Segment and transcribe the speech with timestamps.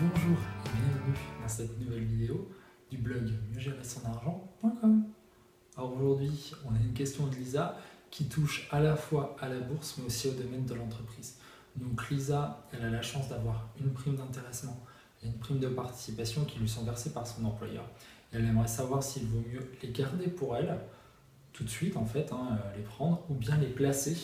[0.00, 2.48] Bonjour et bienvenue dans cette nouvelle vidéo
[2.88, 5.02] du blog mieux gérer son argent.com.
[5.76, 7.76] Alors aujourd'hui, on a une question de Lisa
[8.08, 11.38] qui touche à la fois à la bourse mais aussi au domaine de l'entreprise.
[11.74, 14.78] Donc Lisa, elle a la chance d'avoir une prime d'intéressement
[15.24, 17.84] et une prime de participation qui lui sont versées par son employeur.
[18.32, 20.78] Elle aimerait savoir s'il vaut mieux les garder pour elle
[21.52, 24.16] tout de suite en fait, hein, les prendre ou bien les placer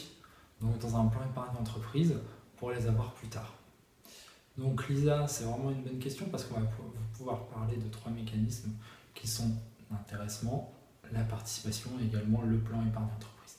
[0.60, 2.14] donc dans un plan épargne d'entreprise
[2.58, 3.54] pour les avoir plus tard.
[4.56, 6.66] Donc Lisa, c'est vraiment une bonne question parce qu'on va
[7.16, 8.70] pouvoir parler de trois mécanismes
[9.14, 9.50] qui sont
[9.90, 10.72] l'intéressement,
[11.12, 13.56] la participation et également le plan épargne d'entreprise.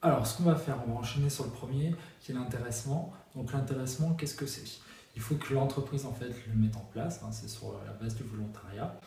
[0.00, 3.12] Alors ce qu'on va faire, on va enchaîner sur le premier qui est l'intéressement.
[3.34, 4.80] Donc l'intéressement, qu'est-ce que c'est?
[5.14, 8.14] Il faut que l'entreprise en fait le mette en place, hein, c'est sur la base
[8.14, 9.00] du volontariat.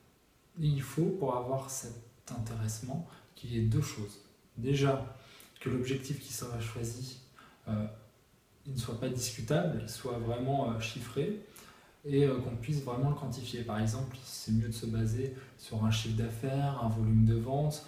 [0.60, 1.94] Il faut pour avoir cet
[2.32, 4.20] intéressement qu'il y ait deux choses.
[4.58, 5.18] Déjà,
[5.60, 7.20] que l'objectif qui sera choisi
[7.68, 7.88] euh,
[8.68, 11.40] ne soit pas discutable, soit vraiment euh, chiffré
[12.06, 13.62] et euh, qu'on puisse vraiment le quantifier.
[13.62, 17.86] Par exemple, c'est mieux de se baser sur un chiffre d'affaires, un volume de vente,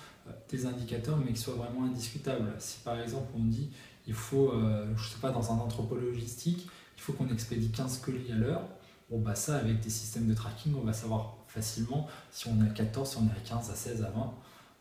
[0.49, 2.53] des indicateurs, mais qui soient vraiment indiscutables.
[2.59, 3.69] Si par exemple on dit
[4.07, 4.53] il faut,
[4.95, 8.67] je sais pas, dans un entrepôt logistique, il faut qu'on expédie 15 colis à l'heure,
[9.09, 12.69] bon bah ça avec des systèmes de tracking, on va savoir facilement si on est
[12.69, 14.33] à 14, si on est à 15, à 16, à 20.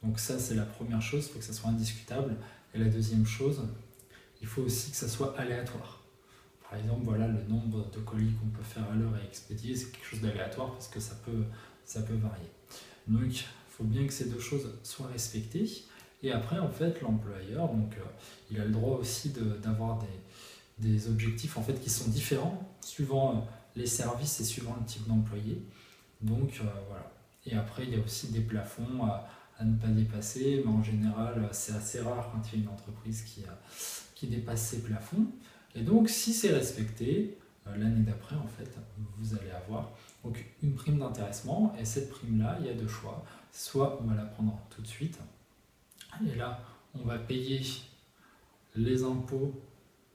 [0.03, 2.37] Donc ça c'est la première chose, il faut que ça soit indiscutable.
[2.75, 3.62] Et la deuxième chose,
[4.41, 6.03] il faut aussi que ça soit aléatoire.
[6.69, 9.93] Par exemple, voilà, le nombre de colis qu'on peut faire à l'heure et expédier, c'est
[9.93, 11.45] quelque chose d'aléatoire parce que ça peut,
[11.84, 12.51] ça peut varier.
[13.06, 15.69] Donc, il faut bien que ces deux choses soient respectées.
[16.23, 18.05] Et après, en fait, l'employeur, donc, euh,
[18.51, 23.31] il a le droit aussi d'avoir des, des, objectifs en fait, qui sont différents suivant
[23.31, 23.41] euh,
[23.77, 25.62] les services et suivant le type d'employé.
[26.21, 27.12] Donc, euh, voilà.
[27.45, 29.28] Et après, il y a aussi des plafonds à,
[29.59, 32.71] à ne pas dépasser, mais en général, c'est assez rare quand il y a une
[32.71, 33.45] entreprise qui,
[34.17, 35.27] qui dépasse ses plafonds.
[35.77, 38.69] Et donc, si c'est respecté, euh, l'année d'après, en fait,
[39.19, 39.92] vous allez avoir
[40.62, 41.77] une prime d'intéressement.
[41.78, 43.25] Et cette prime-là, il y a deux choix.
[43.53, 45.19] Soit on va la prendre tout de suite,
[46.26, 46.60] et là,
[46.94, 47.60] on va payer
[48.75, 49.55] les impôts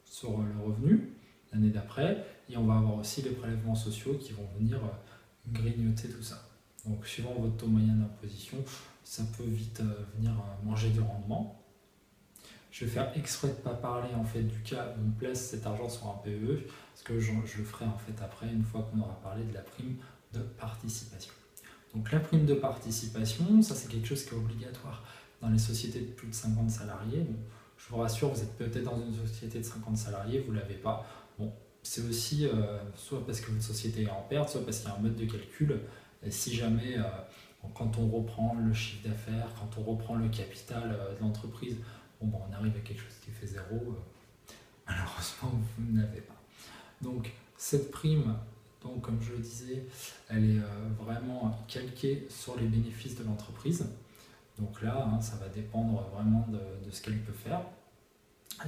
[0.05, 1.13] sur le revenu
[1.53, 6.09] l'année d'après, et on va avoir aussi les prélèvements sociaux qui vont venir euh, grignoter
[6.09, 6.47] tout ça.
[6.85, 8.57] Donc, suivant votre taux moyen d'imposition,
[9.03, 10.31] ça peut vite euh, venir
[10.63, 11.60] manger du rendement.
[12.71, 15.41] Je vais faire exprès de ne pas parler en fait du cas où on place
[15.49, 18.89] cet argent sur un PE, parce que je, le ferai en fait après, une fois
[18.89, 19.97] qu'on aura parlé de la prime
[20.33, 21.33] de participation.
[21.93, 25.03] Donc la prime de participation, ça c'est quelque chose qui est obligatoire
[25.41, 27.25] dans les sociétés de plus de 50 salariés.
[27.77, 30.75] je vous rassure, vous êtes peut-être dans une société de 50 salariés, vous ne l'avez
[30.75, 31.05] pas.
[31.37, 31.51] Bon,
[31.83, 34.91] c'est aussi euh, soit parce que votre société est en perte, soit parce qu'il y
[34.91, 35.77] a un mode de calcul.
[36.23, 36.95] Et si jamais
[37.73, 41.77] quand on reprend le chiffre d'affaires, quand on reprend le capital euh, de l'entreprise,
[42.21, 43.75] bon, ben, on arrive à quelque chose qui fait zéro.
[43.75, 44.53] Euh,
[44.87, 46.35] malheureusement, vous n'avez pas.
[47.01, 48.35] Donc, cette prime,
[48.83, 49.85] donc, comme je le disais,
[50.29, 53.85] elle est euh, vraiment calquée sur les bénéfices de l'entreprise.
[54.59, 57.61] Donc là, hein, ça va dépendre vraiment de, ce qu'elle peut faire.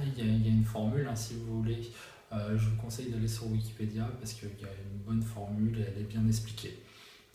[0.00, 1.90] il, y a, une formule, hein, si vous voulez,
[2.32, 6.02] je vous conseille d'aller sur Wikipédia parce qu'il y a une bonne formule et elle
[6.02, 6.82] est bien expliquée.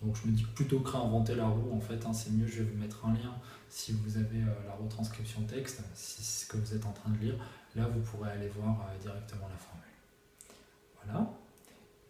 [0.01, 2.63] Donc je me dis plutôt que réinventer la roue, en fait, hein, c'est mieux, je
[2.63, 3.35] vais vous mettre un lien
[3.67, 7.09] si vous avez euh, la retranscription texte, si c'est ce que vous êtes en train
[7.11, 7.35] de lire,
[7.75, 9.83] là vous pourrez aller voir euh, directement la formule.
[11.03, 11.29] Voilà.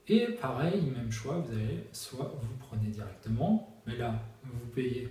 [0.08, 5.10] Et pareil, même choix, vous avez soit vous prenez directement, mais là vous payez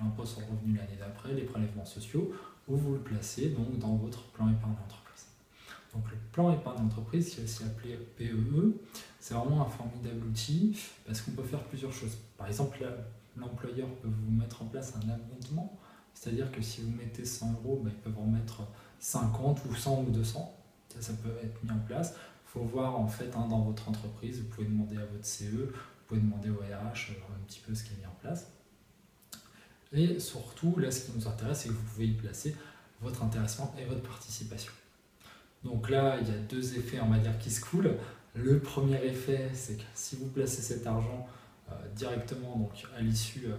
[0.00, 2.32] l'impôt sur le revenu l'année d'après, les prélèvements sociaux,
[2.68, 4.72] ou vous le placez donc dans votre plan épargne.
[5.94, 8.80] Donc le plan épargne d'entreprise, qui est aussi appelé PEE, e,
[9.20, 12.16] c'est vraiment un formidable outil parce qu'on peut faire plusieurs choses.
[12.38, 12.84] Par exemple,
[13.36, 15.78] l'employeur peut vous mettre en place un abondement,
[16.14, 18.62] c'est-à-dire que si vous mettez 100 euros, bah, ils peuvent en mettre
[19.00, 20.58] 50 ou 100 ou 200.
[21.00, 22.14] Ça, peut être mis en place.
[22.46, 25.44] Il faut voir en fait hein, dans votre entreprise, vous pouvez demander à votre CE,
[25.44, 25.72] vous
[26.06, 28.46] pouvez demander au RH euh, un petit peu ce qui est mis en place.
[29.94, 32.56] Et surtout, là, ce qui nous intéresse, c'est que vous pouvez y placer
[33.00, 34.72] votre intéressement et votre participation.
[35.64, 37.96] Donc là, il y a deux effets, on va dire, qui se coulent.
[38.34, 41.26] Le premier effet, c'est que si vous placez cet argent
[41.70, 43.56] euh, directement donc à l'issue euh,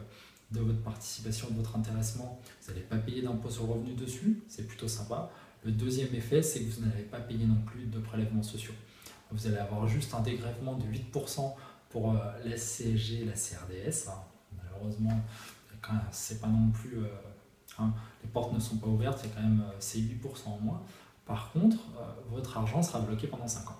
[0.52, 4.42] de votre participation, de votre intéressement, vous n'allez pas payer d'impôt sur le revenu dessus,
[4.48, 5.30] c'est plutôt sympa.
[5.64, 8.74] Le deuxième effet, c'est que vous n'allez pas payer non plus de prélèvements sociaux.
[9.32, 11.54] Vous allez avoir juste un dégrèvement de 8%
[11.90, 14.10] pour euh, la CSG la CRDS.
[14.10, 14.22] Hein.
[14.58, 15.22] Malheureusement,
[16.12, 16.40] c'est.
[17.80, 17.92] Hein,
[18.22, 20.84] les portes ne sont pas ouvertes, a quand même ces 8% en moins.
[21.26, 21.78] Par contre,
[22.30, 23.80] votre argent sera bloqué pendant 5 ans.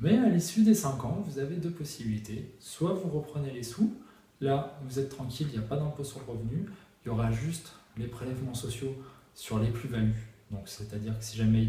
[0.00, 2.54] Mais à l'issue des 5 ans, vous avez deux possibilités.
[2.58, 3.94] Soit vous reprenez les sous,
[4.40, 6.66] là vous êtes tranquille, il n'y a pas d'impôt sur le revenu,
[7.04, 8.94] il y aura juste les prélèvements sociaux
[9.34, 10.28] sur les plus-values.
[10.50, 11.64] Donc c'est-à-dire que si jamais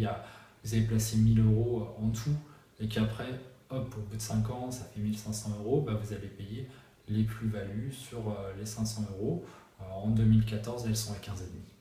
[0.64, 2.36] vous avez placé 1000 euros en tout
[2.80, 3.40] et qu'après
[3.70, 6.68] hop, au bout de 5 ans, ça fait 1500 euros, bah, vous allez payer
[7.08, 9.46] les plus-values sur euh, les 500 euros.
[9.80, 11.81] en 2014, elles sont à 15,5.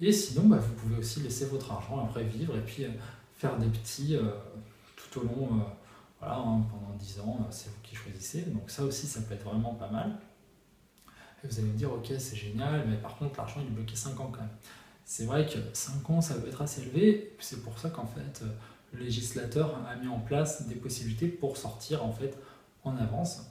[0.00, 2.90] Et sinon, bah, vous pouvez aussi laisser votre argent après vivre et puis euh,
[3.36, 4.16] faire des petits
[4.96, 5.48] tout au long,
[6.20, 8.42] voilà, hein, pendant 10 ans, c'est vous qui choisissez.
[8.42, 10.18] Donc ça aussi, ça peut être vraiment pas mal.
[11.44, 13.94] Et vous allez me dire, ok, c'est génial, mais par contre, l'argent, il est bloqué
[13.94, 14.50] 5 ans quand même.
[15.04, 17.36] C'est vrai que 5 ans, ça peut être assez élevé.
[17.40, 18.42] C'est pour ça qu'en fait,
[18.92, 22.36] le législateur a mis en place des possibilités pour sortir en fait
[22.84, 23.42] en avance.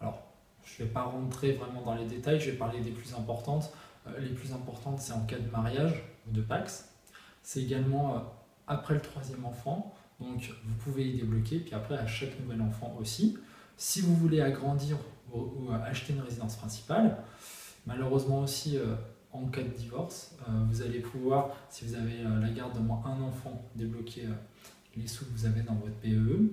[0.00, 0.22] Alors,
[0.64, 3.70] je ne vais pas rentrer vraiment dans les détails, je vais parler des plus importantes.
[4.06, 6.90] Euh, les plus importantes, c'est en cas de mariage ou de Pax.
[7.42, 8.18] C'est également euh,
[8.66, 12.96] après le troisième enfant, donc vous pouvez y débloquer, puis après à chaque nouvel enfant
[12.98, 13.38] aussi.
[13.76, 14.96] Si vous voulez agrandir
[15.32, 17.18] ou, acheter une résidence principale,
[17.86, 18.94] malheureusement aussi euh,
[19.32, 20.36] en cas de divorce,
[20.68, 24.28] vous allez pouvoir, si vous avez la garde de moins un enfant, débloquer
[24.96, 26.52] les sous que vous avez dans votre PE.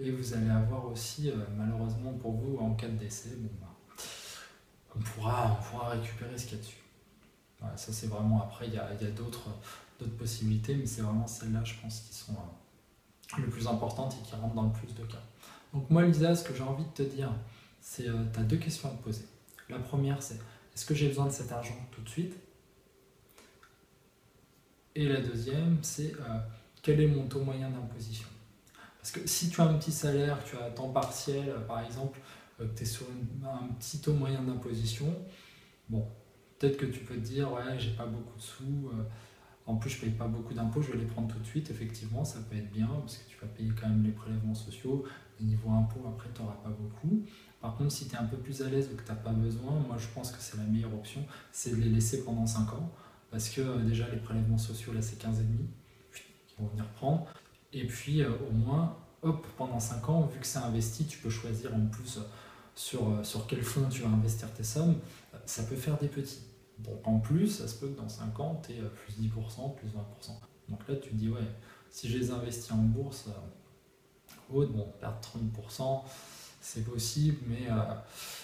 [0.00, 3.67] Et vous allez avoir aussi, euh, malheureusement pour vous, en cas de décès, bah,
[5.68, 6.82] pourra récupérer ce qu'il y a dessus.
[7.76, 9.50] ça c'est vraiment, après, il y a, d'autres
[10.18, 14.34] possibilités, mais c'est vraiment celles-là, je pense, qui sont euh, les plus importantes et qui
[14.34, 15.22] rentrent dans le plus de cas.
[15.74, 17.30] Donc moi, Lisa, ce que j'ai envie de te dire,
[17.80, 19.24] c'est, euh, tu as deux questions à te poser.
[19.68, 20.36] La première, c'est,
[20.74, 22.34] est-ce que j'ai besoin de cet argent tout de suite?
[24.94, 26.12] Et la deuxième, c'est
[26.82, 28.26] quel est mon taux moyen d'imposition?
[28.98, 31.84] Parce que si tu as un petit salaire, tu as un temps partiel, euh, par
[31.84, 32.18] exemple,
[32.60, 33.06] euh, que tu es sur
[33.44, 35.14] un petit taux moyen d'imposition,
[35.88, 36.06] bon,
[36.58, 39.02] peut-être que tu peux te dire, ouais, j'ai pas beaucoup de sous, euh,
[39.66, 42.24] en plus je paye pas beaucoup d'impôts, je vais les prendre tout de suite, effectivement,
[42.24, 45.04] ça peut être bien, parce que tu vas payer quand même les prélèvements sociaux,
[45.40, 47.24] les niveau impôts, après tu n'auras pas beaucoup.
[47.60, 49.32] Par contre, si tu es un peu plus à l'aise ou que tu n'as pas
[49.32, 52.72] besoin, moi je pense que c'est la meilleure option, c'est de les laisser pendant 5
[52.72, 52.92] ans,
[53.30, 55.42] parce que déjà les prélèvements sociaux, là c'est 15,5
[56.66, 57.26] venir prendre.
[57.72, 61.30] Et puis euh, au moins, hop, pendant 5 ans, vu que c'est investi, tu peux
[61.30, 62.22] choisir en plus euh,
[62.74, 64.96] sur, euh, sur quel fonds tu vas investir tes sommes.
[65.48, 66.42] Ça peut faire des petits.
[66.78, 69.88] Donc en plus, ça se peut que dans 5 ans, tu es plus 10%, plus
[69.88, 69.92] 20%.
[70.68, 71.40] Donc là, tu te dis, ouais,
[71.90, 73.28] si je les investis en bourse,
[74.52, 76.02] haute, bon, perdre 30%,
[76.60, 77.66] c'est possible, mais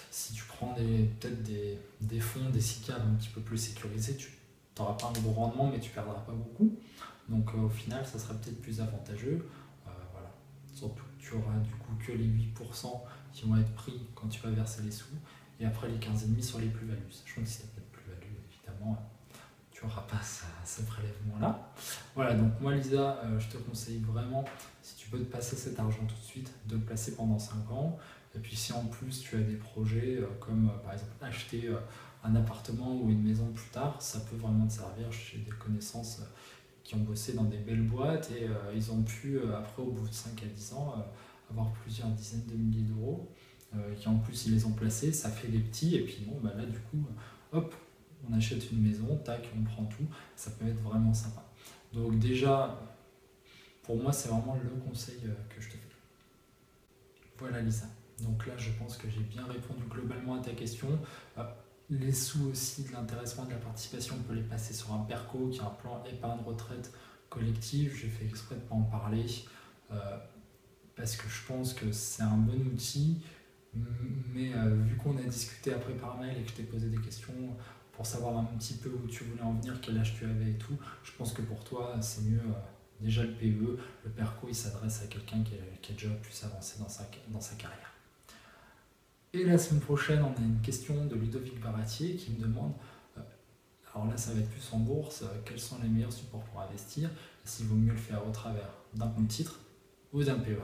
[0.09, 4.31] si tu prends peut-être des, fonds, des SICAV un petit peu plus sécurisés, tu
[4.79, 6.75] n'auras pas un gros rendement, mais tu perdras pas beaucoup.
[7.29, 9.47] Donc euh, au final, ça sera peut-être plus avantageux.
[9.87, 9.91] Euh.
[10.73, 14.41] Surtout que tu auras du coup que les 8% qui vont être pris quand tu
[14.41, 15.05] vas verser les sous,
[15.59, 17.01] et après les 15,5 sur les plus-values.
[17.09, 18.97] Sachant que si tu n'as pas de plus-value, évidemment,
[19.71, 21.73] tu n'auras pas ce, prélèvement-là.
[22.15, 24.45] Voilà, donc moi Lisa, euh, je te conseille vraiment,
[24.81, 27.71] si tu peux te passer cet argent tout de suite, de le placer pendant 5
[27.71, 27.97] ans.
[28.35, 31.69] Et puis si en plus tu as des projets comme par exemple acheter
[32.25, 35.09] un appartement ou une maison plus tard, ça peut vraiment te servir.
[35.11, 36.21] J'ai des connaissances
[36.85, 39.91] qui ont bossé dans des belles boîtes et euh, ils ont pu, euh, après, au
[39.91, 43.31] bout de 5 à 10 ans, euh, avoir plusieurs dizaines de milliers d'euros.
[43.97, 46.53] Qui en plus, ils les ont placés, ça fait des petits, et puis bon, bah
[46.55, 47.05] là, du coup,
[47.51, 47.75] hop,
[48.29, 51.43] on achète une maison, tac, on prend tout, ça peut être vraiment sympa.
[51.93, 52.79] Donc déjà,
[53.83, 55.15] pour moi, c'est vraiment le conseil
[55.49, 55.79] que je te fais.
[57.37, 57.85] Voilà Lisa.
[58.21, 60.87] Donc là, je pense que j'ai bien répondu globalement à ta question.
[61.89, 65.49] Les sous aussi de l'intéressement de la participation, on peut les passer sur un PERCO
[65.49, 66.91] qui est un plan épargne retraite
[67.29, 67.95] collective.
[67.95, 69.25] J'ai fait exprès de ne pas en parler
[69.91, 70.17] euh,
[70.95, 73.21] parce que je pense que c'est un bon outil.
[74.33, 76.97] Mais euh, vu qu'on a discuté après par mail et que je t'ai posé des
[76.97, 77.33] questions
[77.91, 80.57] pour savoir un petit peu où tu voulais en venir, quel âge tu avais et
[80.57, 82.39] tout, je pense que pour toi, c'est mieux.
[82.39, 86.43] Euh, déjà le PE, le PERCO, il s'adresse à quelqu'un qui, qui, est déjà plus
[86.43, 87.91] avancé dans sa, dans sa carrière.
[89.33, 92.71] Et la semaine prochaine, on a une question de Ludovic Baratier qui me demande,
[93.17, 93.21] euh,
[93.93, 97.09] alors là ça va être plus en bourse, quels sont les meilleurs supports pour investir,
[97.43, 99.59] s'il vaut mieux le faire au travers d'un compte titre
[100.13, 100.55] ou d'un PEA.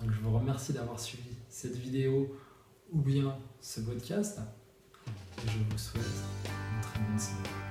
[0.00, 2.36] Donc je vous remercie d'avoir suivi cette vidéo
[2.90, 4.40] ou bien ce podcast,
[5.46, 7.63] je vous souhaite une très bonne semaine.